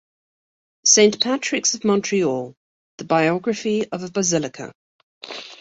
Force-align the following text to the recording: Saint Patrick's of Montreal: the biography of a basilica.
Saint 0.83 1.19
Patrick's 1.21 1.75
of 1.75 1.85
Montreal: 1.85 2.55
the 2.97 3.03
biography 3.03 3.87
of 3.91 4.01
a 4.03 4.09
basilica. 4.09 4.71